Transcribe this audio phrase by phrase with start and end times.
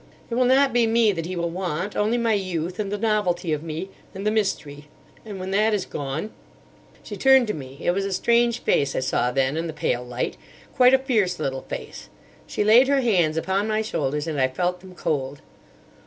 [0.31, 3.53] It will not be me that he will want: only my youth, and the novelty
[3.53, 4.87] of me, and the mystery.
[5.23, 6.31] And when that is gone—"
[7.03, 7.77] She turned to me.
[7.79, 10.37] It was a strange face I saw then in the pale light,
[10.73, 12.09] quite a fierce little face.
[12.47, 15.41] She laid her hands upon my shoulders, and I felt them cold.